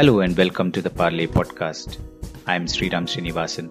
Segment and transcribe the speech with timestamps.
[0.00, 1.98] Hello and welcome to the Parley podcast.
[2.46, 3.68] I'm Sriram Srinivasan.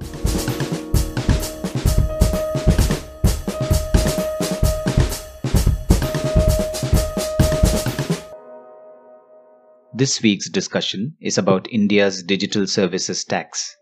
[9.91, 13.75] This week's discussion is about India's digital services tax,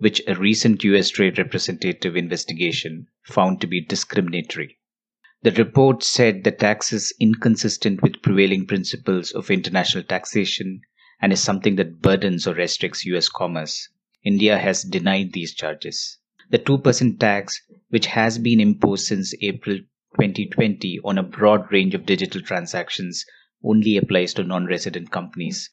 [0.00, 4.76] which a recent US Trade Representative investigation found to be discriminatory.
[5.42, 10.80] The report said the tax is inconsistent with prevailing principles of international taxation
[11.22, 13.88] and is something that burdens or restricts US commerce.
[14.24, 16.18] India has denied these charges.
[16.50, 19.78] The 2% tax, which has been imposed since April
[20.16, 23.24] 2020 on a broad range of digital transactions,
[23.64, 25.70] only applies to non resident companies.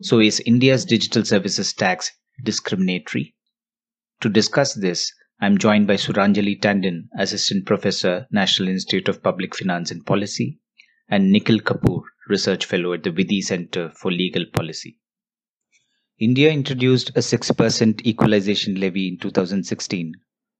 [0.00, 2.10] So, is India's digital services tax
[2.42, 3.34] discriminatory?
[4.20, 9.90] To discuss this, I'm joined by Suranjali Tandon, Assistant Professor, National Institute of Public Finance
[9.90, 10.60] and Policy,
[11.08, 14.98] and Nikhil Kapoor, Research Fellow at the Vidhi Center for Legal Policy.
[16.18, 20.14] India introduced a 6% equalization levy in 2016.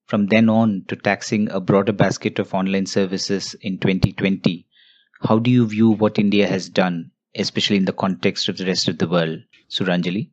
[0.07, 4.67] From then on to taxing a broader basket of online services in 2020,
[5.23, 8.89] how do you view what India has done, especially in the context of the rest
[8.89, 9.39] of the world?
[9.71, 10.31] Suranjali?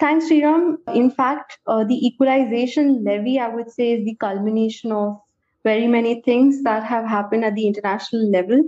[0.00, 0.76] Thanks, Sriram.
[0.94, 5.18] In fact, uh, the equalization levy, I would say, is the culmination of
[5.64, 8.62] very many things that have happened at the international level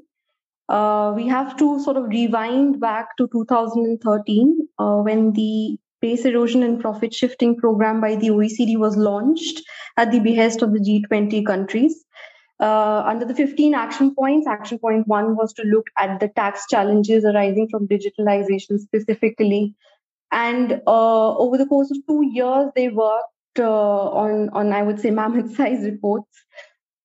[0.69, 6.63] uh, we have to sort of rewind back to 2013 uh, when the base erosion
[6.63, 9.63] and profit shifting program by the OECD was launched
[9.97, 12.05] at the behest of the G20 countries.
[12.59, 16.65] Uh, under the 15 action points, action point one was to look at the tax
[16.69, 19.75] challenges arising from digitalization specifically.
[20.33, 25.01] And uh, over the course of two years, they worked uh, on, on, I would
[25.01, 26.29] say, mammoth size reports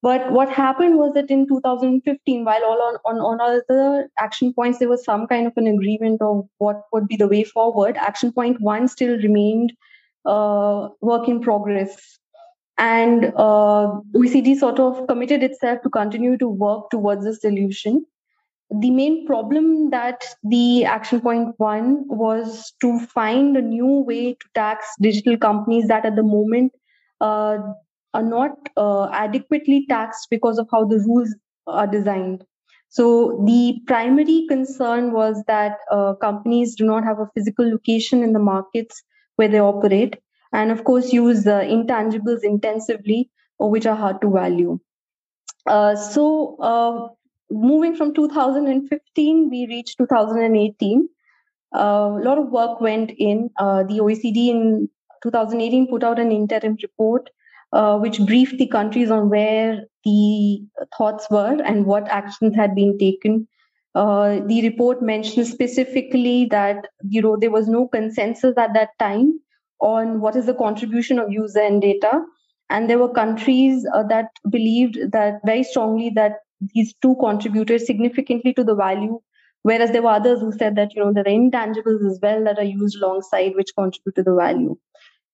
[0.01, 4.79] but what happened was that in 2015, while all on, on, on the action points,
[4.79, 7.97] there was some kind of an agreement of what would be the way forward.
[7.97, 9.73] Action point one still remained
[10.25, 12.17] uh, work in progress.
[12.79, 18.03] And uh, OECD sort of committed itself to continue to work towards a solution.
[18.71, 24.47] The main problem that the action point one was to find a new way to
[24.55, 26.71] tax digital companies that at the moment
[27.19, 27.57] uh,
[28.13, 31.33] are not uh, adequately taxed because of how the rules
[31.67, 32.43] are designed.
[32.89, 38.33] So the primary concern was that uh, companies do not have a physical location in
[38.33, 39.01] the markets
[39.37, 40.17] where they operate,
[40.51, 43.29] and of course use uh, intangibles intensively,
[43.59, 44.77] or which are hard to value.
[45.65, 47.07] Uh, so uh,
[47.49, 51.07] moving from 2015, we reached 2018.
[51.73, 53.49] Uh, a lot of work went in.
[53.57, 54.89] the OECD in
[55.23, 57.29] 2018 put out an interim report
[57.73, 60.61] uh, which briefed the countries on where the
[60.97, 63.47] thoughts were and what actions had been taken.
[63.93, 69.39] Uh, the report mentioned specifically that you know there was no consensus at that time
[69.79, 72.21] on what is the contribution of user and data,
[72.69, 76.39] and there were countries uh, that believed that very strongly that
[76.73, 79.19] these two contributed significantly to the value
[79.63, 82.57] whereas there were others who said that you know there are intangibles as well that
[82.57, 84.77] are used alongside which contribute to the value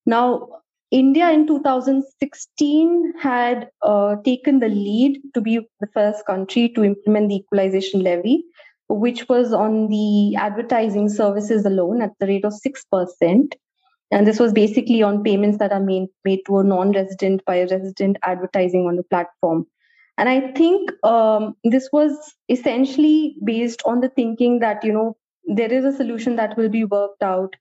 [0.06, 0.48] now
[0.90, 7.30] India in 2016 had uh, taken the lead to be the first country to implement
[7.30, 8.46] the equalization levy,
[8.88, 13.54] which was on the advertising services alone at the rate of 6%.
[14.12, 17.56] And this was basically on payments that are made, made to a non resident by
[17.56, 19.68] a resident advertising on the platform.
[20.18, 22.16] And I think um, this was
[22.48, 26.86] essentially based on the thinking that, you know, there is a solution that will be
[26.86, 27.56] worked out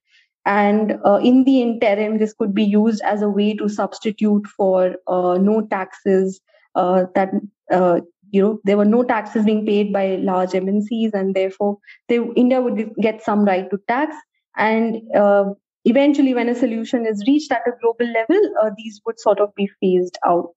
[0.46, 4.94] and uh, in the interim, this could be used as a way to substitute for
[5.08, 6.40] uh, no taxes
[6.76, 7.30] uh, that
[7.72, 12.20] uh, you know there were no taxes being paid by large MNCs, and therefore they,
[12.36, 14.14] India would get some right to tax.
[14.56, 15.46] And uh,
[15.84, 19.68] eventually, when a solution is reached at a global level, these would sort of be
[19.80, 20.50] phased out.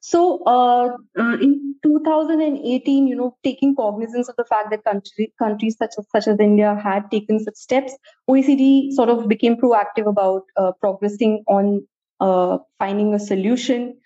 [0.00, 5.76] So uh, uh, in 2018, you know, taking cognizance of the fact that country, countries
[5.78, 7.96] such as, such as India had taken such steps,
[8.28, 11.86] OECD sort of became proactive about uh, progressing on
[12.20, 13.96] uh, finding a solution.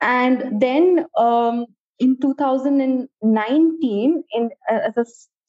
[0.00, 1.66] And then um,
[1.98, 5.06] in 2019, in as a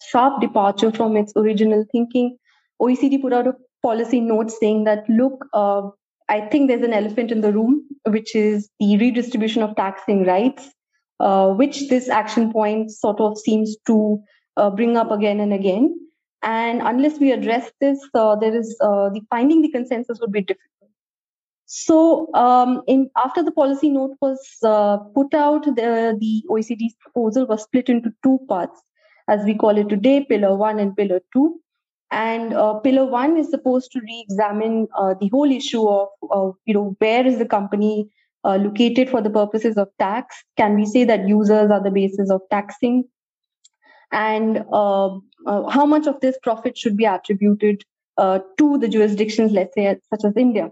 [0.10, 2.38] sharp departure from its original thinking,
[2.81, 5.89] OECD put out a policy note saying that look, uh,
[6.27, 10.69] I think there's an elephant in the room, which is the redistribution of taxing rights,
[11.19, 14.22] uh, which this action point sort of seems to
[14.57, 15.95] uh, bring up again and again.
[16.42, 20.42] And unless we address this, uh, there is uh, the finding the consensus would be
[20.42, 20.92] difficult.
[21.68, 27.48] So, um, in after the policy note was uh, put out, the, the OECD's proposal
[27.48, 28.80] was split into two parts,
[29.27, 31.60] as we call it today, Pillar One and Pillar Two.
[32.12, 36.74] And uh, pillar one is supposed to re-examine uh, the whole issue of, of, you
[36.74, 38.10] know, where is the company
[38.44, 40.36] uh, located for the purposes of tax?
[40.56, 43.06] Can we say that users are the basis of taxing?
[44.12, 45.16] And uh,
[45.46, 47.84] uh, how much of this profit should be attributed
[48.18, 50.72] uh, to the jurisdictions, let's say, such as India?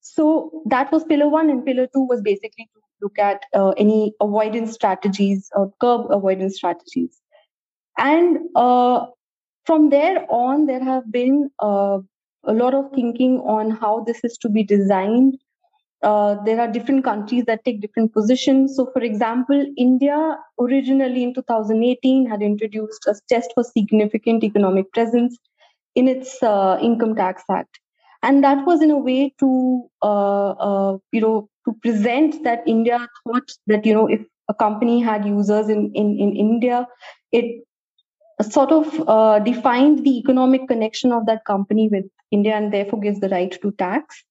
[0.00, 4.12] So that was pillar one, and pillar two was basically to look at uh, any
[4.20, 7.18] avoidance strategies or curb avoidance strategies.
[7.96, 8.38] And
[9.64, 11.98] from there on, there have been uh,
[12.44, 15.38] a lot of thinking on how this is to be designed.
[16.02, 18.76] Uh, there are different countries that take different positions.
[18.76, 25.38] So, for example, India originally in 2018 had introduced a test for significant economic presence
[25.94, 27.78] in its uh, Income Tax Act
[28.24, 29.48] and that was in a way to
[30.02, 35.00] uh, uh, you know to present that India thought that you know if a company
[35.00, 36.86] had users in in, in India,
[37.32, 37.64] it
[38.42, 43.20] sort of uh, defined the economic connection of that company with India and therefore gives
[43.20, 44.22] the right to tax.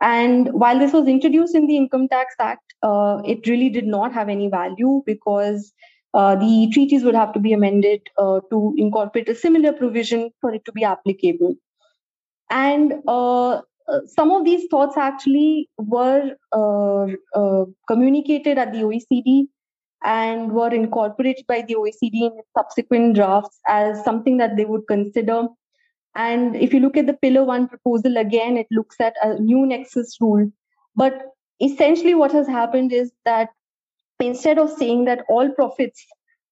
[0.00, 4.12] And while this was introduced in the Income Tax Act, uh, it really did not
[4.12, 5.72] have any value because
[6.14, 10.52] uh, the treaties would have to be amended uh, to incorporate a similar provision for
[10.52, 11.54] it to be applicable.
[12.50, 16.36] And uh, uh, some of these thoughts actually were
[17.88, 19.46] communicated at the OECD
[20.04, 25.48] and were incorporated by the OECD in subsequent drafts as something that they would consider.
[26.14, 29.66] And if you look at the Pillar 1 proposal again, it looks at a new
[29.66, 30.50] nexus rule.
[30.94, 31.22] But
[31.60, 33.48] essentially, what has happened is that
[34.20, 36.04] instead of saying that all profits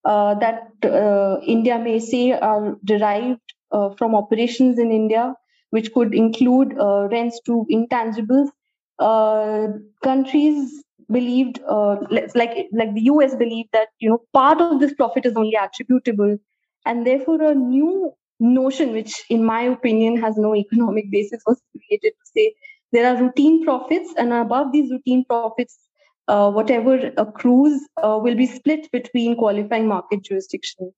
[0.04, 5.34] uh, that uh, India may say are derived uh, from operations in India
[5.70, 8.48] which could include uh, rents to intangibles.
[8.98, 9.68] Uh,
[10.04, 11.96] countries believed, uh,
[12.34, 16.36] like like the US believed that you know part of this profit is only attributable,
[16.86, 22.12] and therefore a new notion, which in my opinion has no economic basis, was created
[22.12, 22.54] to say
[22.92, 25.78] there are routine profits, and above these routine profits,
[26.28, 30.92] uh, whatever accrues uh, will be split between qualifying market jurisdictions.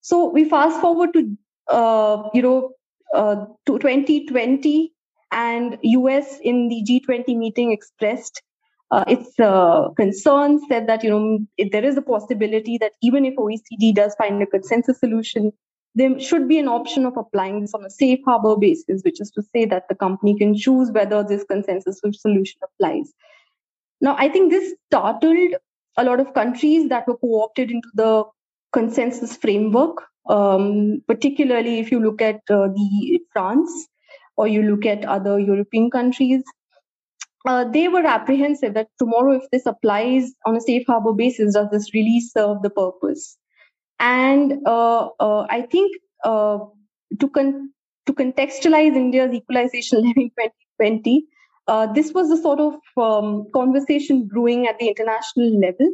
[0.00, 1.36] So we fast forward to
[1.68, 2.70] uh, you know
[3.14, 4.92] uh, to 2020
[5.32, 8.42] and US in the G20 meeting expressed
[8.90, 11.38] uh, its uh, concerns, said that you know
[11.72, 15.52] there is a possibility that even if OECD does find a consensus solution,
[15.94, 19.30] there should be an option of applying this on a safe harbor basis, which is
[19.32, 23.12] to say that the company can choose whether this consensus solution applies.
[24.00, 25.54] Now, I think this startled
[25.96, 28.24] a lot of countries that were co-opted into the
[28.72, 33.88] consensus framework um, particularly if you look at uh, the France
[34.36, 36.42] or you look at other European countries.
[37.46, 41.68] Uh, they were apprehensive that tomorrow, if this applies on a safe harbor basis, does
[41.70, 43.36] this really serve the purpose?
[44.00, 46.58] And uh, uh I think uh,
[47.20, 47.72] to con-
[48.06, 50.32] to contextualize India's equalization levy
[50.78, 51.24] 2020,
[51.68, 55.92] uh, this was the sort of um, conversation brewing at the international level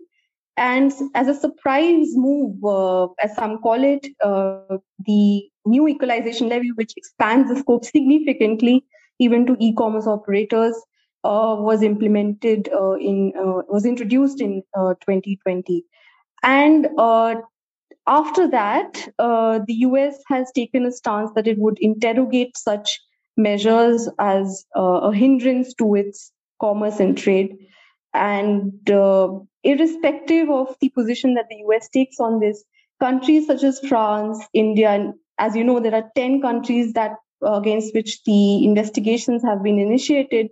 [0.57, 6.93] and as a surprise move, uh, as some call it, the new equalization levy, which
[6.97, 8.85] expands the scope significantly
[9.19, 10.75] even to e-commerce operators,
[11.25, 15.85] was implemented uh, in uh, was introduced in 2020,
[16.43, 16.89] uh, and
[18.07, 23.01] after that, the US has taken a stance that it would interrogate such
[23.37, 27.59] measures as a hindrance to its commerce and trade.
[28.15, 29.29] And uh,
[29.65, 32.65] irrespective of the position that the US takes on this,
[33.01, 37.13] countries such as France, India, and as you know, there are 10 countries that
[37.45, 40.49] uh, against which the investigations have been initiated.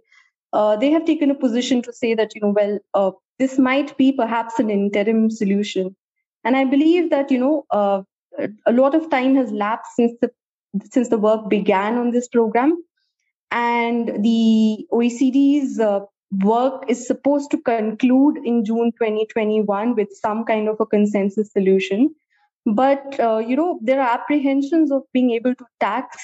[0.53, 3.97] Uh, they have taken a position to say that, you know, well, uh, this might
[3.97, 5.95] be perhaps an interim solution.
[6.45, 8.03] And I believe that, you know, uh,
[8.67, 10.31] a lot of time has lapsed since the
[10.93, 12.83] since the work began on this program.
[13.51, 16.01] And the OECD's uh,
[16.45, 22.15] work is supposed to conclude in June 2021 with some kind of a consensus solution.
[22.67, 26.17] But, uh, you know, there are apprehensions of being able to tax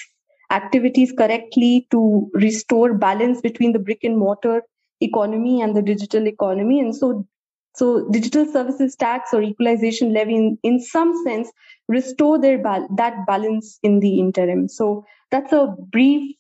[0.50, 4.62] activities correctly to restore balance between the brick and mortar
[5.00, 6.80] economy and the digital economy.
[6.80, 7.26] And so,
[7.74, 11.50] so digital services tax or equalization levy, in, in some sense,
[11.88, 14.68] restore their ba- that balance in the interim.
[14.68, 16.36] So that's a brief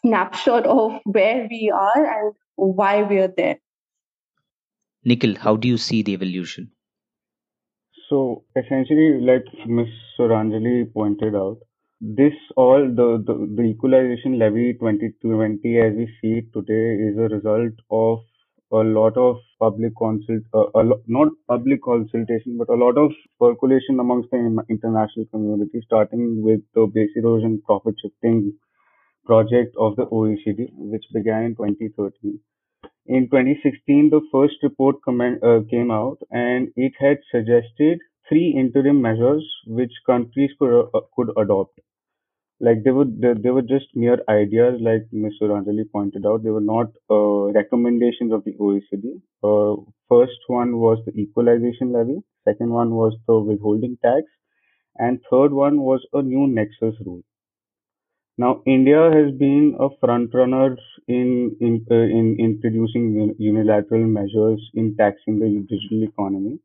[0.00, 3.58] snapshot of where we are and why we're there.
[5.04, 6.70] Nikhil, how do you see the evolution?
[8.08, 9.88] So essentially, like Ms.
[10.18, 11.58] Suranjali pointed out,
[12.06, 17.34] this all the, the, the equalization levy 2020 as we see it today is a
[17.34, 18.18] result of
[18.72, 23.10] a lot of public consult, uh, a lo- not public consultation, but a lot of
[23.40, 24.36] percolation amongst the
[24.68, 28.52] international community, starting with the base erosion profit shifting
[29.26, 32.40] project of the OECD, which began in 2013.
[33.06, 39.00] In 2016, the first report comment, uh, came out, and it had suggested three interim
[39.00, 41.80] measures which countries could, uh, could adopt
[42.60, 46.42] like they were they, they were just mere ideas like mr Suranjali pointed out.
[46.42, 49.76] They were not uh, recommendations of the OECD uh,
[50.08, 52.18] first one was the equalization levy.
[52.44, 54.24] Second one was the withholding tax.
[54.98, 57.22] And third one was a new nexus rule.
[58.38, 64.96] Now India has been a front runner in in, uh, in introducing unilateral measures in
[64.96, 66.60] taxing the digital economy.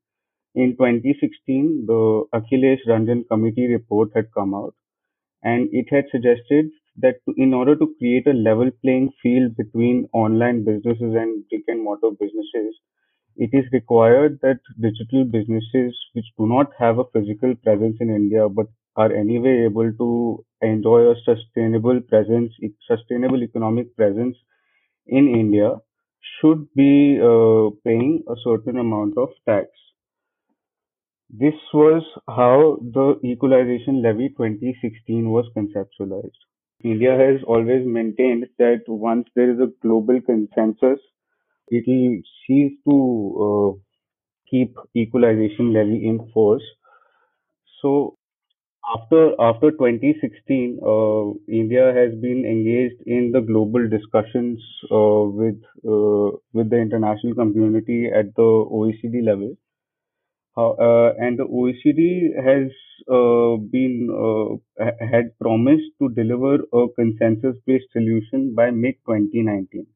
[0.55, 4.75] In 2016 the Akhilesh Ranjan committee report had come out
[5.43, 10.63] and it had suggested that in order to create a level playing field between online
[10.65, 12.75] businesses and brick and mortar businesses,
[13.37, 18.47] it is required that digital businesses which do not have a physical presence in India
[18.49, 22.53] but are anyway able to enjoy a sustainable presence,
[22.87, 24.37] sustainable economic presence
[25.07, 25.75] in India
[26.39, 29.67] should be uh, paying a certain amount of tax.
[31.31, 36.37] This was how the Equalization Levy 2016 was conceptualized.
[36.83, 40.99] India has always maintained that once there is a global consensus,
[41.69, 42.97] it will cease to
[43.75, 43.79] uh,
[44.49, 46.63] keep equalization levy in force.
[47.81, 48.17] So
[48.95, 54.59] after after 2016, uh, India has been engaged in the global discussions
[54.91, 59.55] uh, with uh, with the international community at the OECD level
[60.69, 62.71] uh, and the OECD has
[63.11, 69.87] uh, been uh, had promised to deliver a consensus-based solution by mid 2019.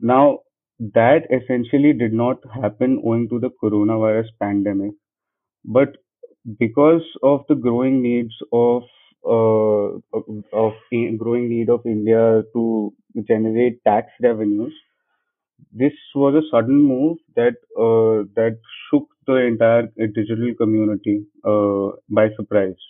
[0.00, 0.40] Now
[0.78, 4.92] that essentially did not happen owing to the coronavirus pandemic,
[5.64, 5.96] but
[6.58, 8.82] because of the growing needs of
[9.26, 9.98] uh,
[10.52, 10.74] of
[11.18, 12.94] growing need of India to
[13.26, 14.74] generate tax revenues,
[15.72, 18.58] this was a sudden move that uh, that
[18.90, 22.80] shook the entire digital community uh, by surprise.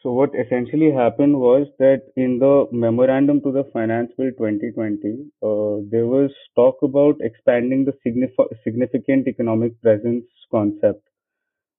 [0.00, 5.80] So what essentially happened was that in the memorandum to the Finance Bill 2020, uh,
[5.90, 11.08] there was talk about expanding the signif- significant economic presence concept.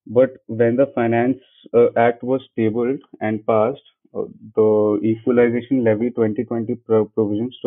[0.07, 1.39] But when the Finance
[1.73, 7.57] uh, Act was tabled and passed, uh, the Equalization Levy 2020 pro- provisions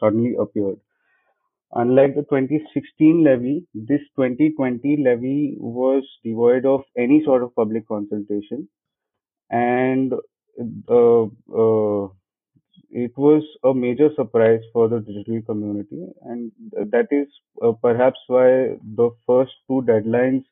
[0.00, 0.78] suddenly appeared.
[1.74, 8.68] Unlike the 2016 levy, this 2020 levy was devoid of any sort of public consultation,
[9.50, 10.12] and
[10.88, 12.08] uh, uh,
[12.90, 17.28] it was a major surprise for the digital community, and that is
[17.62, 20.44] uh, perhaps why the first two deadlines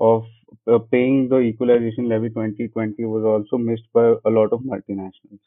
[0.00, 0.24] of
[0.66, 5.40] uh, paying the equalization levy 2020 was also missed by a lot of multinationals.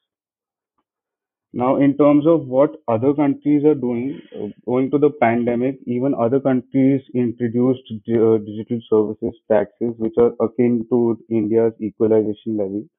[1.53, 6.13] Now, in terms of what other countries are doing, uh, owing to the pandemic, even
[6.13, 12.89] other countries introduced uh, digital services taxes, which are akin to India's equalization levy.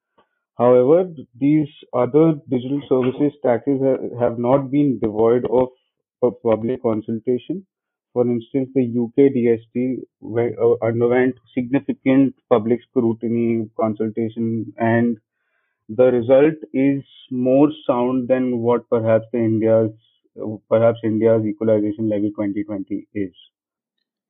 [0.59, 3.81] However, these other digital services taxes
[4.19, 5.69] have not been devoid of
[6.43, 7.67] public consultation.
[8.15, 15.19] For instance, the UK DST uh, underwent significant public scrutiny, consultation, and
[15.89, 19.91] the result is more sound than what perhaps the India's
[20.71, 23.33] perhaps India's equalization levy 2020 is.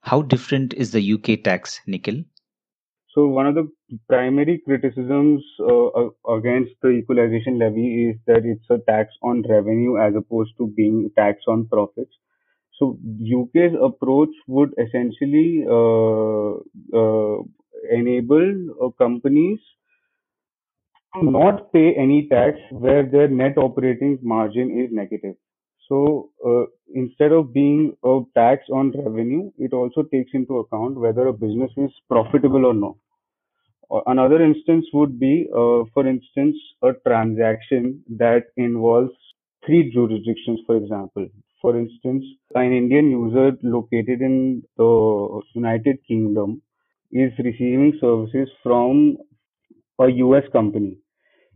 [0.00, 2.25] How different is the UK tax, Nikhil?
[3.14, 3.71] So one of the
[4.09, 10.14] primary criticisms uh, against the equalization levy is that it's a tax on revenue as
[10.17, 12.12] opposed to being a tax on profits.
[12.78, 16.54] So UK's approach would essentially uh,
[17.00, 17.43] uh,
[17.90, 19.61] enable uh, companies
[21.23, 25.37] not pay any tax where their net operating margin is negative.
[25.88, 26.64] So uh,
[26.95, 31.71] instead of being a tax on revenue, it also takes into account whether a business
[31.76, 32.97] is profitable or not.
[34.07, 39.12] Another instance would be, uh, for instance, a transaction that involves
[39.64, 41.28] three jurisdictions, for example.
[41.64, 46.62] For instance, an Indian user located in the United Kingdom
[47.12, 49.18] is receiving services from
[49.99, 50.99] a US company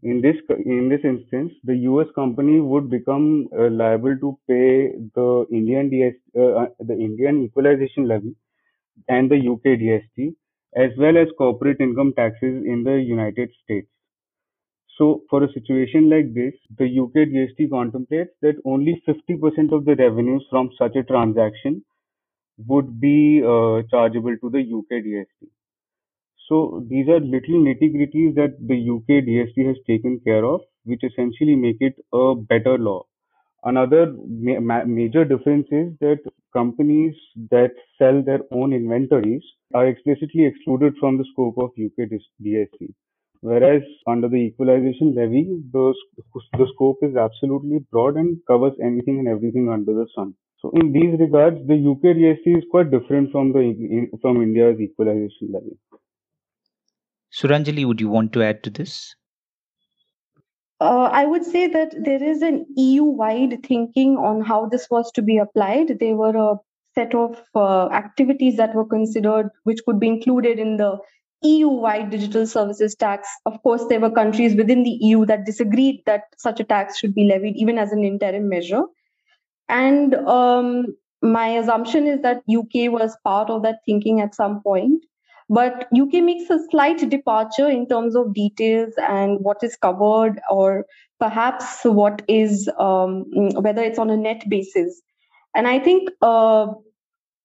[0.03, 2.09] in this in this instance, the U.S.
[2.15, 8.09] company would become uh, liable to pay the Indian DS, uh, uh, the Indian equalization
[8.09, 8.37] levy
[9.09, 10.35] and the UK DST,
[10.77, 13.88] as well as corporate income taxes in the United States.
[14.99, 19.97] So for a situation like this, the UK DST contemplates that only 50% of the
[19.97, 21.85] revenues from such a transaction
[22.67, 25.49] would be uh, chargeable to the UK DST.
[26.49, 31.05] So these are little nitty gritties that the UK DST has taken care of, which
[31.05, 33.05] essentially make it a better law.
[33.64, 36.21] Another ma- major difference is that
[36.52, 37.14] companies
[37.50, 39.43] that sell their own inventories
[39.75, 42.09] are explicitly excluded from the scope of UK
[42.40, 42.95] DST.
[43.40, 45.95] Whereas under the equalization levy, the,
[46.54, 50.35] the scope is absolutely broad and covers anything and everything under the sun.
[50.61, 55.52] So in these regards, the UK DST is quite different from the from India's equalization
[55.52, 55.78] levy.
[57.33, 59.14] Suranjali, would you want to add to this?
[60.80, 65.12] Uh, I would say that there is an EU wide thinking on how this was
[65.12, 65.99] to be applied.
[66.00, 66.57] There were a
[66.95, 70.99] set of uh, activities that were considered, which could be included in the
[71.42, 73.28] EU wide digital services tax.
[73.47, 77.14] Of course, there were countries within the EU that disagreed that such a tax should
[77.14, 78.83] be levied, even as an interim measure.
[79.68, 85.04] And um, my assumption is that UK was part of that thinking at some point.
[85.49, 90.85] But UK makes a slight departure in terms of details and what is covered, or
[91.18, 95.00] perhaps what is um, whether it's on a net basis.
[95.54, 96.66] And I think uh,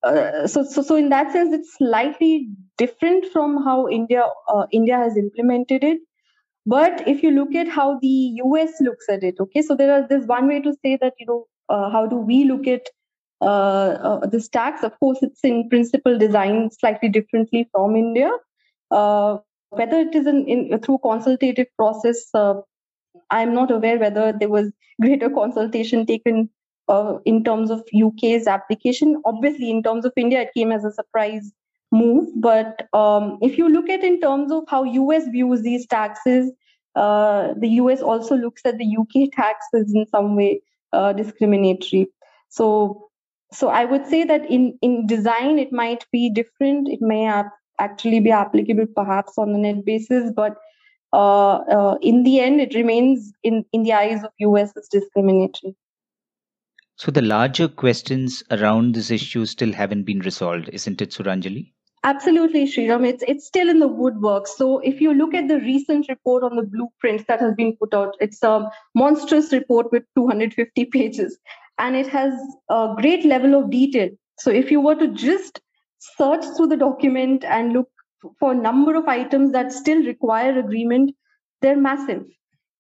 [0.04, 4.98] uh, so, so so in that sense, it's slightly different from how India uh, India
[4.98, 6.00] has implemented it.
[6.66, 10.08] But if you look at how the US looks at it, okay, so there are
[10.08, 12.88] there's one way to say that you know uh, how do we look at
[13.42, 14.84] uh, uh, this tax.
[14.84, 18.32] Of course, it's in principle designed slightly differently from India.
[18.90, 22.30] Whether it is in, in through consultative process,
[23.30, 26.50] I'm not aware whether there was greater consultation taken
[26.88, 29.22] uh, in terms of UK's application.
[29.26, 31.52] Obviously, in terms of India, it came as a surprise
[31.92, 32.30] move.
[32.36, 36.52] But um, if you look at in terms of how US views these taxes,
[36.96, 40.62] uh, the US also looks at the UK taxes in some way
[40.92, 42.08] uh, discriminatory.
[42.50, 43.10] So
[43.54, 47.22] so i would say that in in design it might be different it may
[47.80, 50.58] actually be applicable perhaps on a net basis but
[51.14, 55.76] uh, uh, in the end it remains in in the eyes of us as discriminatory
[57.04, 61.64] so the larger questions around this issue still haven't been resolved isn't it suranjali
[62.06, 63.06] Absolutely, Sriram.
[63.08, 64.48] It's it's still in the woodwork.
[64.54, 67.94] So if you look at the recent report on the blueprints that has been put
[67.94, 71.38] out, it's a monstrous report with 250 pages
[71.78, 72.34] and it has
[72.70, 74.10] a great level of detail.
[74.38, 75.62] So if you were to just
[76.00, 77.90] search through the document and look
[78.38, 81.16] for a number of items that still require agreement,
[81.62, 82.26] they're massive.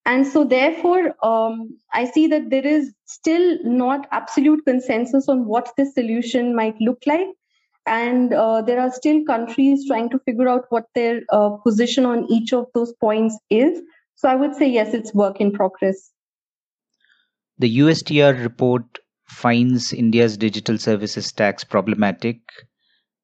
[0.05, 5.71] And so, therefore, um, I see that there is still not absolute consensus on what
[5.77, 7.27] this solution might look like.
[7.85, 12.29] And uh, there are still countries trying to figure out what their uh, position on
[12.29, 13.81] each of those points is.
[14.15, 16.11] So, I would say, yes, it's work in progress.
[17.59, 22.39] The USTR report finds India's digital services tax problematic,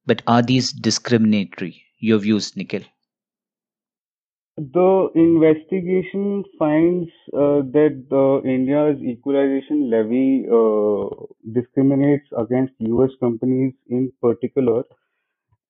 [0.05, 1.83] but are these discriminatory?
[1.99, 2.83] Your views, Nikhil?
[4.59, 11.09] The investigation finds uh, that the India's equalization levy uh,
[11.51, 14.83] discriminates against US companies in particular.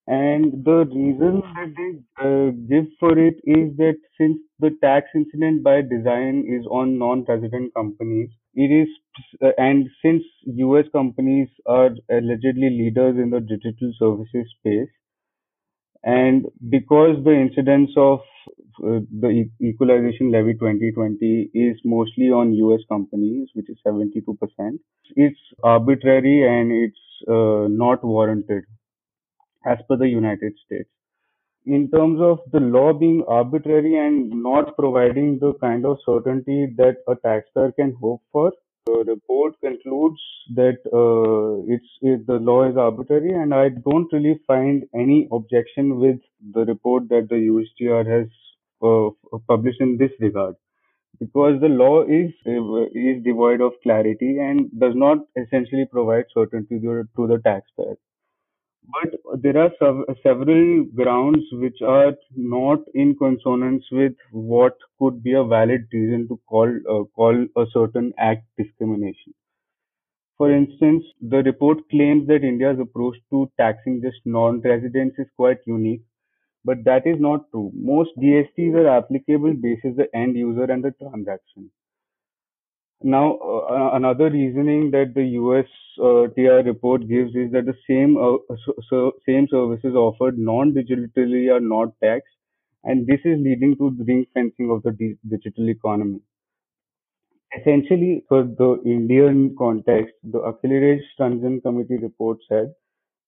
[0.07, 1.91] And the reason that they
[2.25, 7.73] uh, give for it is that since the tax incident by design is on non-resident
[7.75, 8.89] companies, it is,
[9.41, 14.89] uh, and since US companies are allegedly leaders in the digital services space,
[16.03, 18.19] and because the incidence of
[18.83, 24.23] uh, the equalization levy 2020 is mostly on US companies, which is 72%,
[25.15, 28.63] it's arbitrary and it's uh, not warranted
[29.65, 30.89] as per the United States.
[31.65, 36.97] In terms of the law being arbitrary and not providing the kind of certainty that
[37.07, 38.53] a taxpayer can hope for,
[38.85, 40.21] the report concludes
[40.55, 45.99] that uh, it's it, the law is arbitrary, and I don't really find any objection
[45.99, 46.19] with
[46.53, 48.27] the report that the USTR has
[48.81, 50.55] uh, published in this regard,
[51.19, 52.31] because the law is
[52.93, 57.97] is devoid of clarity and does not essentially provide certainty to, to the taxpayer.
[58.91, 59.71] But there are
[60.21, 66.37] several grounds which are not in consonance with what could be a valid reason to
[66.45, 69.33] call uh, call a certain act discrimination.
[70.37, 76.03] For instance, the report claims that India's approach to taxing just non-residents is quite unique,
[76.65, 77.71] but that is not true.
[77.75, 81.71] Most GSTs are applicable basis the end user and the transaction.
[83.01, 85.65] Now, uh, another reasoning that the US
[86.01, 91.53] uh, TR report gives is that the same uh, so, so same services offered non-digitally
[91.53, 92.35] are not taxed,
[92.83, 94.91] and this is leading to the ring fencing of the
[95.29, 96.19] digital economy.
[97.57, 102.73] Essentially, for the Indian context, the Akhilesh Ranjan Committee report said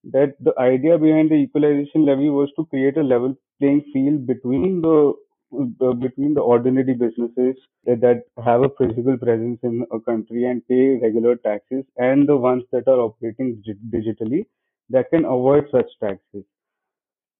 [0.04, 4.82] that the idea behind the equalization levy was to create a level playing field between
[4.82, 5.14] the,
[5.52, 10.68] the between the ordinary businesses that, that have a physical presence in a country and
[10.68, 14.46] pay regular taxes and the ones that are operating digitally
[14.90, 16.46] that can avoid such taxes.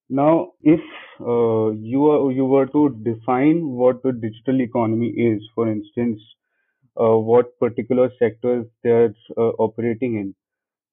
[0.10, 0.80] Now, if
[1.20, 6.22] uh, you are, you were to define what the digital economy is, for instance,
[7.02, 10.36] uh, what particular sectors they are uh, operating in,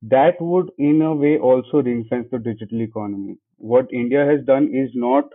[0.03, 3.39] that would in a way also ring fence the digital economy.
[3.59, 5.31] What India has done is not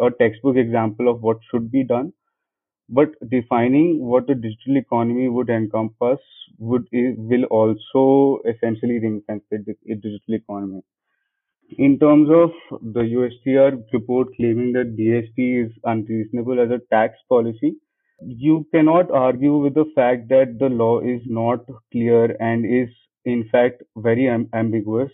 [0.00, 2.12] a textbook example of what should be done,
[2.88, 6.20] but defining what the digital economy would encompass
[6.58, 10.82] would eh, will also essentially ring fence the digital economy.
[11.78, 17.76] In terms of the USTR report claiming that DST is unreasonable as a tax policy,
[18.20, 22.88] you cannot argue with the fact that the law is not clear and is
[23.24, 25.12] in fact very ambiguous.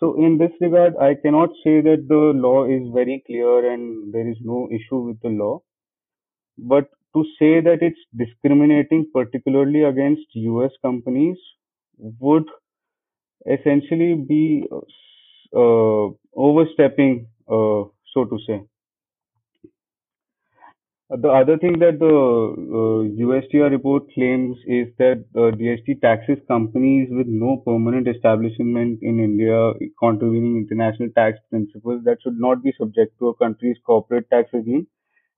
[0.00, 4.28] So in this regard, I cannot say that the law is very clear and there
[4.28, 5.62] is no issue with the law.
[6.58, 11.38] But to say that it's discriminating particularly against US companies
[11.98, 12.46] would
[13.46, 14.66] essentially be
[15.54, 18.62] uh, overstepping, uh, so to say.
[21.10, 27.08] The other thing that the uh, USTR report claims is that uh, DST taxes companies
[27.10, 33.18] with no permanent establishment in India contravening international tax principles that should not be subject
[33.18, 34.86] to a country's corporate tax regime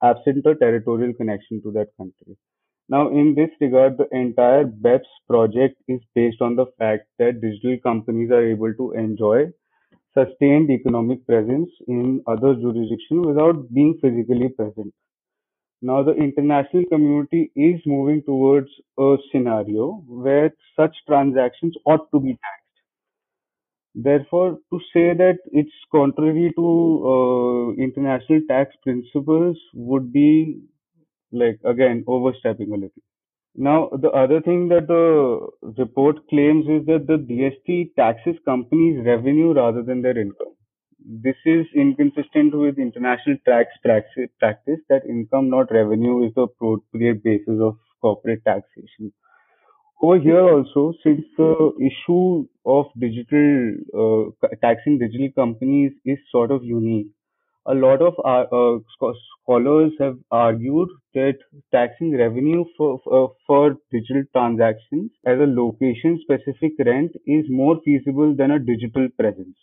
[0.03, 2.37] absent a territorial connection to that country.
[2.91, 7.79] Now, in this regard, the entire BEPS project is based on the fact that digital
[7.83, 9.47] companies are able to enjoy
[10.13, 14.93] sustained economic presence in other jurisdictions without being physically present.
[15.83, 22.31] Now, the international community is moving towards a scenario where such transactions ought to be
[22.33, 22.83] taxed.
[23.95, 26.66] Therefore, to say that it's contrary to
[27.12, 30.61] uh, international tax principles would be
[31.33, 33.03] like again overstepping a little.
[33.57, 39.53] Now, the other thing that the report claims is that the DST taxes companies' revenue
[39.55, 40.55] rather than their income.
[41.05, 47.61] This is inconsistent with international tax practice that income, not revenue, is the appropriate basis
[47.61, 49.12] of corporate taxation.
[50.01, 56.62] Over here also, since the issue of digital uh, taxing digital companies is sort of
[56.62, 57.09] unique,
[57.67, 58.79] a lot of uh, uh,
[59.45, 61.38] scholars have argued that
[61.73, 68.35] taxing revenue for, for, for digital transactions as a location specific rent is more feasible
[68.37, 69.57] than a digital presence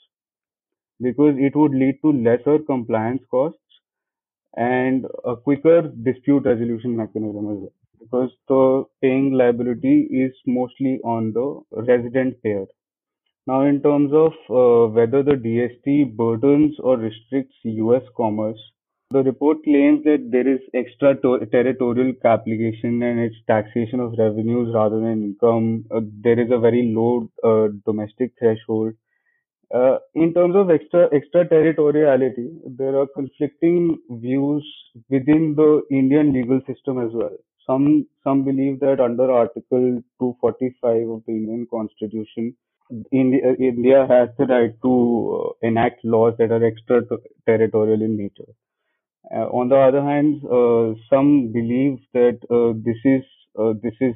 [1.02, 3.60] because it would lead to lesser compliance costs
[4.56, 11.34] and a quicker dispute resolution mechanism as well because the paying liability is mostly on
[11.34, 12.66] the resident payer.
[13.48, 18.60] Now, in terms of uh, whether the DST burdens or restricts US commerce,
[19.12, 21.16] the report claims that there is extra
[21.48, 25.86] territorial application and its taxation of revenues rather than income.
[25.90, 28.94] Uh, there is a very low uh, domestic threshold.
[29.74, 34.66] Uh, in terms of extra extraterritoriality, there are conflicting views
[35.10, 37.36] within the Indian legal system as well.
[37.68, 42.56] Some some believe that under Article 245 of the Indian Constitution,
[43.12, 48.52] India, India has the right to uh, enact laws that are extraterritorial in nature.
[49.32, 53.24] Uh, on the other hand, uh, some believe that uh, this is
[53.60, 54.16] uh, this is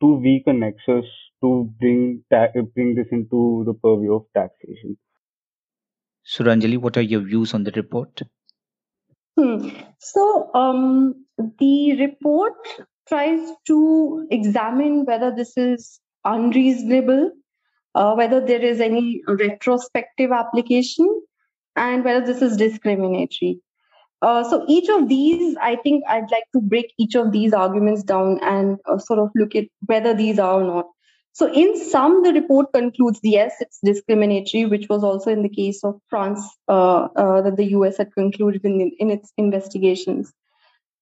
[0.00, 1.04] too weak a nexus
[1.44, 4.96] to bring ta- bring this into the purview of taxation.
[6.34, 8.22] Suranjali, what are your views on the report?
[9.38, 9.68] Hmm.
[9.98, 11.26] So, um,
[11.58, 12.54] the report
[13.08, 17.32] tries to examine whether this is unreasonable
[17.94, 21.08] uh, whether there is any retrospective application,
[21.76, 23.60] and whether this is discriminatory.
[24.22, 28.02] Uh, so each of these, I think I'd like to break each of these arguments
[28.02, 30.86] down and uh, sort of look at whether these are or not.
[31.34, 35.82] So in sum, the report concludes yes, it's discriminatory, which was also in the case
[35.82, 40.32] of France uh, uh that the US had concluded in, in its investigations.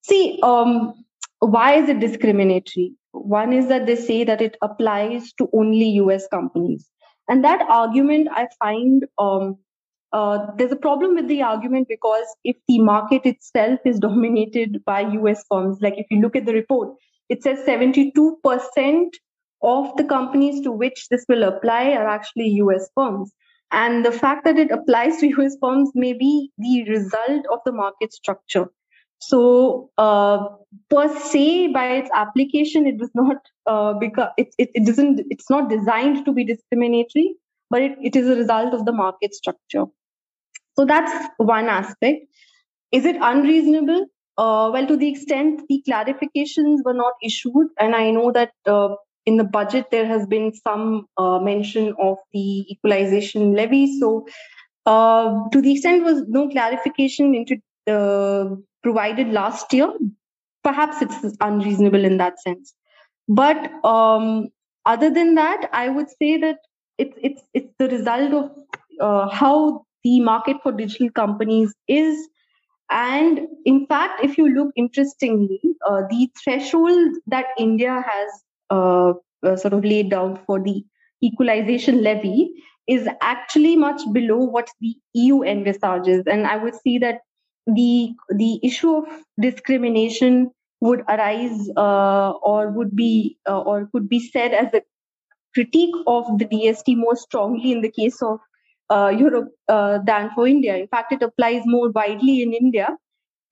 [0.02, 1.04] See, um,
[1.40, 2.94] why is it discriminatory?
[3.12, 6.88] One is that they say that it applies to only US companies.
[7.28, 9.58] And that argument I find um,
[10.14, 15.00] uh, there's a problem with the argument because if the market itself is dominated by
[15.00, 16.96] US firms, like if you look at the report,
[17.28, 19.10] it says 72%
[19.62, 23.32] of the companies to which this will apply are actually US firms.
[23.70, 27.72] And the fact that it applies to US firms may be the result of the
[27.72, 28.70] market structure.
[29.18, 30.48] So, uh,
[30.90, 35.48] per se, by its application, it does not uh, because it, it, it doesn't it's
[35.48, 37.36] not designed to be discriminatory,
[37.70, 39.84] but it, it is a result of the market structure.
[40.76, 42.26] So that's one aspect.
[42.90, 44.06] Is it unreasonable?
[44.36, 48.96] Uh, well, to the extent the clarifications were not issued, and I know that uh,
[49.26, 53.98] in the budget there has been some uh, mention of the equalization levy.
[53.98, 54.26] So,
[54.86, 57.56] uh, to the extent was no clarification into
[57.92, 59.92] uh, provided last year,
[60.64, 62.74] perhaps it's unreasonable in that sense.
[63.28, 64.48] But um,
[64.84, 66.58] other than that, I would say that
[66.98, 68.50] it's it's it's the result of
[69.00, 72.28] uh, how the market for digital companies is
[72.92, 78.28] and in fact, if you look interestingly, uh, the threshold that India has
[79.56, 80.84] sort of laid down for the
[81.22, 82.52] equalization levy
[82.88, 86.24] is actually much below what the EU envisages.
[86.26, 87.20] And I would see that
[87.66, 89.04] the the issue of
[89.40, 94.82] discrimination would arise uh, or would be uh, or could be said as a
[95.54, 98.40] critique of the DST more strongly in the case of
[98.90, 100.76] uh, Europe uh, than for India.
[100.76, 102.88] In fact, it applies more widely in India.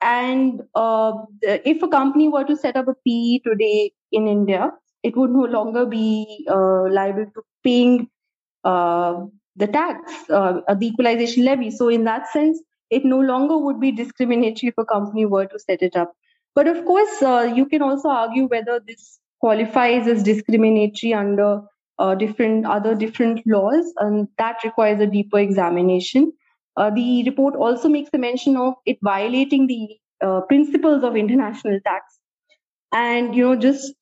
[0.02, 5.16] And uh, if a company were to set up a PE today in India, it
[5.16, 8.08] would no longer be uh, liable to paying
[8.64, 9.24] uh,
[9.56, 11.70] the tax, uh, the equalization levy.
[11.70, 12.60] So, in that sense,
[12.90, 16.12] it no longer would be discriminatory if a company were to set it up.
[16.54, 17.20] But of course,
[17.56, 21.62] you can also argue whether this qualifies as discriminatory under
[21.98, 26.32] uh, different other different laws, and that requires a deeper examination.
[26.76, 31.78] Uh, the report also makes a mention of it violating the uh, principles of international
[31.84, 32.18] tax,
[32.92, 33.94] and you know, just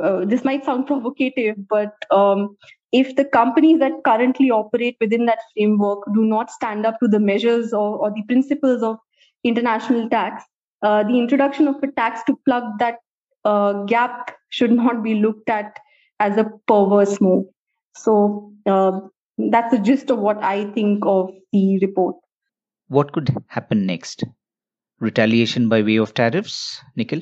[0.00, 2.56] uh, uh, this might sound provocative, but um,
[2.92, 7.20] if the companies that currently operate within that framework do not stand up to the
[7.20, 8.96] measures or, or the principles of
[9.44, 10.44] international tax,
[10.82, 12.96] uh, the introduction of a tax to plug that
[13.86, 15.78] gap should not be looked at
[16.20, 17.44] as a perverse move.
[17.94, 22.16] So um, that's the gist of what I think of the report.
[22.88, 24.24] What could happen next?
[25.00, 27.20] Retaliation by way of tariffs, Nikhil?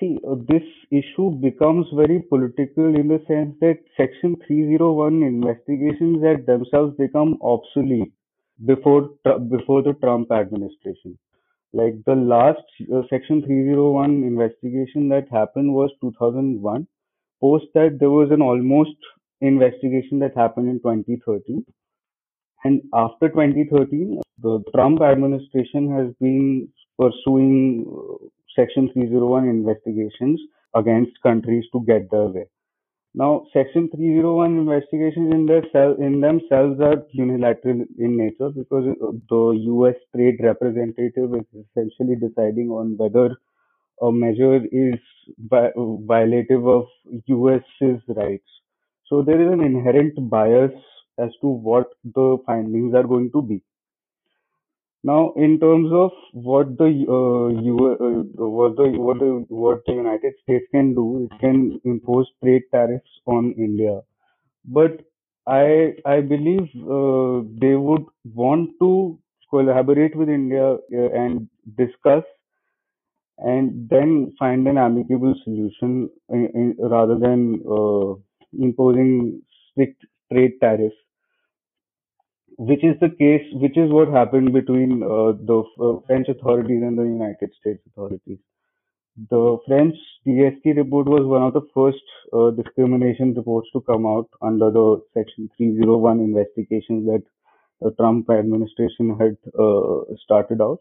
[0.00, 6.44] See, uh, this issue becomes very political in the sense that Section 301 investigations that
[6.46, 8.12] themselves become obsolete
[8.64, 9.10] before
[9.50, 11.18] before the Trump administration.
[11.72, 16.86] Like the last uh, Section 301 investigation that happened was 2001,
[17.40, 18.96] Post that, there was an almost
[19.40, 21.64] investigation that happened in 2013.
[22.64, 26.68] And after 2013, the Trump administration has been
[26.98, 30.40] pursuing uh, Section 301 investigations
[30.76, 32.46] against countries to get their way.
[33.14, 38.86] Now, Section 301 investigations in, their in themselves are unilateral in nature because
[39.30, 43.36] the US trade representative is essentially deciding on whether
[44.02, 45.00] a measure is
[45.38, 46.86] vi- violative of
[47.26, 48.48] US's rights.
[49.06, 50.72] So there is an inherent bias
[51.18, 53.62] as to what the findings are going to be.
[55.06, 60.34] Now, in terms of what the uh, uh, what the what the what the United
[60.42, 64.00] States can do, it can impose trade tariffs on India,
[64.64, 65.00] but
[65.46, 68.06] I I believe uh, they would
[68.44, 69.18] want to
[69.50, 72.24] collaborate with India uh, and discuss
[73.38, 78.14] and then find an amicable solution in, in, rather than uh,
[78.58, 80.96] imposing strict trade tariffs,
[82.58, 86.98] which is the case, which is what happened between uh, the uh, French authorities and
[86.98, 88.38] the United States authorities.
[89.30, 89.94] The French
[90.26, 95.02] DST report was one of the first uh, discrimination reports to come out under the
[95.14, 97.22] Section 301 investigations that
[97.80, 100.80] the Trump administration had uh, started out.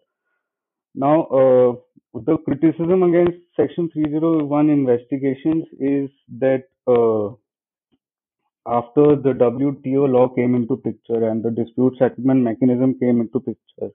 [0.93, 1.75] Now, uh,
[2.13, 6.09] the criticism against Section 301 investigations is
[6.39, 7.35] that uh,
[8.67, 13.91] after the WTO law came into picture and the dispute settlement mechanism came into picture,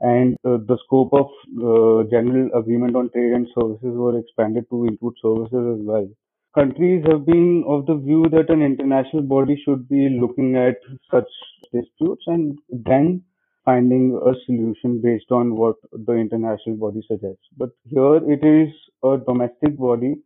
[0.00, 1.26] and uh, the scope of
[1.58, 6.08] uh, general agreement on trade and services were expanded to include services as well.
[6.54, 10.76] Countries have been of the view that an international body should be looking at
[11.10, 11.28] such
[11.72, 13.22] disputes and then
[13.64, 17.46] finding a solution based on what the international body suggests.
[17.56, 18.72] But here it is
[19.04, 20.16] a domestic body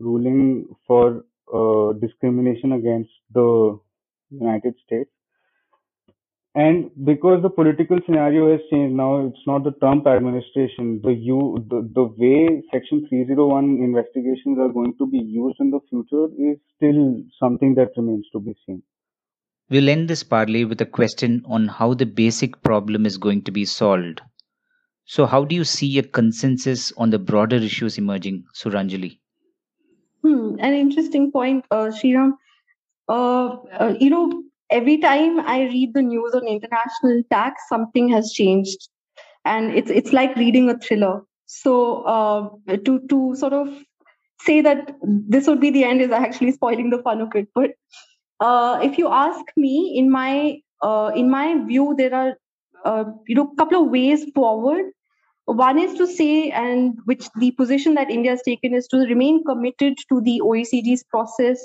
[0.00, 3.78] ruling for uh, discrimination against the
[4.30, 5.10] United States.
[6.54, 11.00] And because the political scenario has changed now, it's not the Trump administration.
[11.02, 11.14] The
[11.68, 16.58] the, the way Section 301 investigations are going to be used in the future is
[16.74, 18.82] still something that remains to be seen.
[19.70, 23.52] We'll end this parley with a question on how the basic problem is going to
[23.52, 24.22] be solved.
[25.04, 29.18] So, how do you see a consensus on the broader issues emerging, Suranjali?
[30.22, 31.90] Hmm, an interesting point, uh.
[33.08, 38.32] Uh, uh, you know, every time I read the news on international tax, something has
[38.32, 38.88] changed,
[39.44, 41.22] and it's it's like reading a thriller.
[41.46, 42.50] So, uh,
[42.86, 43.68] to to sort of
[44.40, 47.48] say that this would be the end is actually spoiling the fun of it.
[47.54, 47.72] But
[48.40, 52.34] uh, if you ask me, in my uh, in my view, there are
[52.84, 54.86] uh, you know a couple of ways forward.
[55.48, 59.44] One is to say, and which the position that India has taken is to remain
[59.44, 61.58] committed to the OECD's process,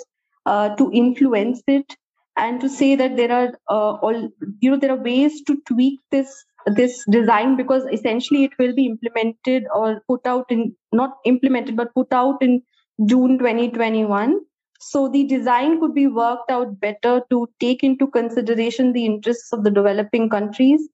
[0.46, 1.96] uh, to influence it,
[2.38, 4.30] and to say that there are uh, all
[4.62, 8.86] you know there are ways to tweak this this design because essentially it will be
[8.86, 12.62] implemented or put out in not implemented but put out in
[13.06, 14.40] June 2021
[14.80, 19.64] so the design could be worked out better to take into consideration the interests of
[19.64, 20.90] the developing countries.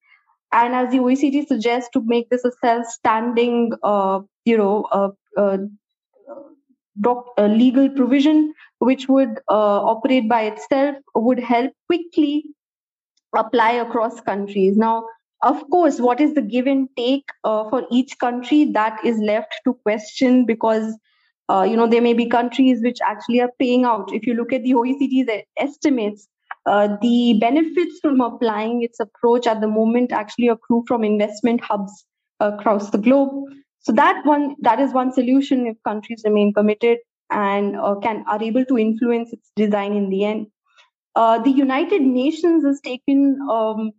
[0.52, 5.58] And as the OECD suggests, to make this a self-standing, uh, you know, uh, uh,
[7.02, 12.46] doc- legal provision which would uh, operate by itself would help quickly
[13.38, 14.78] apply across countries.
[14.78, 15.06] Now,
[15.44, 19.54] of course, what is the give and take uh, for each country that is left
[19.66, 20.98] to question because
[21.50, 24.14] uh, you know, there may be countries which actually are paying out.
[24.14, 26.28] If you look at the OECD's estimates,
[26.70, 32.06] uh, the benefits from applying its approach at the moment actually accrue from investment hubs
[32.40, 33.32] across the globe.
[33.80, 37.00] So that one, that is one solution if countries remain committed
[37.32, 40.48] and uh, can are able to influence its design in the end.
[41.16, 43.92] Uh, the United Nations has taken um,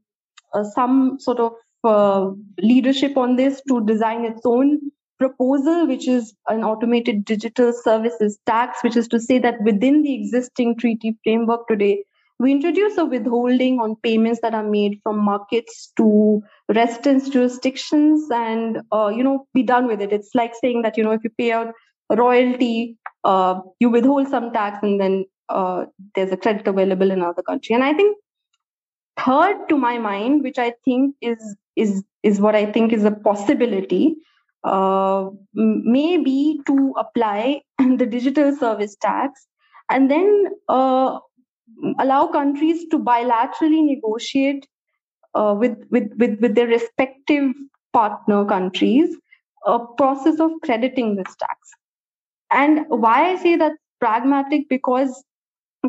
[0.55, 1.53] uh, some sort of
[1.83, 2.31] uh,
[2.63, 4.79] leadership on this to design its own
[5.19, 10.15] proposal, which is an automated digital services tax, which is to say that within the
[10.15, 12.05] existing treaty framework today,
[12.40, 18.81] we introduce a withholding on payments that are made from markets to residence jurisdictions and
[18.92, 20.12] uh, you know be done with it.
[20.12, 21.74] It's like saying that you know if you pay out
[22.11, 27.42] royalty uh, you withhold some tax and then uh, there's a credit available in another
[27.42, 27.74] country.
[27.74, 28.16] And i think
[29.18, 33.11] third to my mind which i think is is is what i think is a
[33.11, 34.16] possibility
[34.64, 39.46] uh, maybe to apply the digital service tax
[39.90, 41.18] and then uh,
[41.99, 44.67] allow countries to bilaterally negotiate
[45.35, 47.53] uh, with, with, with, with their respective
[47.93, 49.17] partner countries
[49.67, 51.71] a process of crediting this tax.
[52.51, 55.23] And why I say that pragmatic because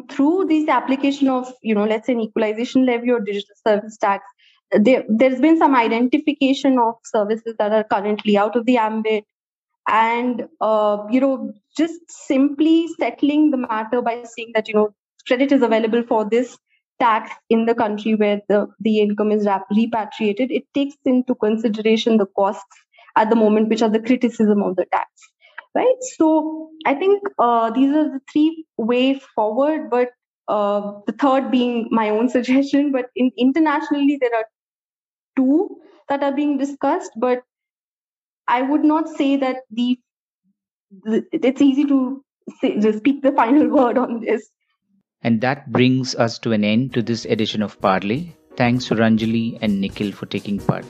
[0.09, 4.25] through this application of, you know, let's say an equalization levy or digital service tax,
[4.71, 9.25] there, there's been some identification of services that are currently out of the ambit
[9.87, 14.93] and uh, you know just simply settling the matter by saying that you know
[15.27, 16.57] credit is available for this
[16.99, 22.27] tax in the country where the, the income is repatriated it takes into consideration the
[22.37, 22.77] costs
[23.17, 25.09] at the moment which are the criticism of the tax
[25.75, 30.09] right so i think uh, these are the three way forward but
[30.47, 34.45] uh, the third being my own suggestion but in, internationally there are
[35.35, 35.77] two
[36.09, 37.43] that are being discussed, but
[38.47, 39.99] I would not say that the,
[41.03, 42.23] the it's easy to
[42.59, 44.49] say, speak the final word on this.
[45.23, 48.35] And that brings us to an end to this edition of Parley.
[48.55, 50.85] Thanks Suranjali and Nikhil for taking part.